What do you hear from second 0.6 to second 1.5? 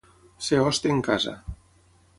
hoste en casa.